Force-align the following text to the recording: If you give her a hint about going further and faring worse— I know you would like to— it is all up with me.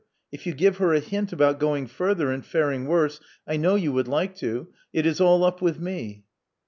If 0.31 0.47
you 0.47 0.55
give 0.55 0.77
her 0.77 0.95
a 0.95 0.99
hint 0.99 1.31
about 1.31 1.59
going 1.59 1.85
further 1.85 2.31
and 2.31 2.43
faring 2.43 2.87
worse— 2.87 3.19
I 3.47 3.57
know 3.57 3.75
you 3.75 3.91
would 3.91 4.07
like 4.07 4.35
to— 4.37 4.69
it 4.93 5.05
is 5.05 5.21
all 5.21 5.43
up 5.43 5.61
with 5.61 5.79
me. 5.79 6.23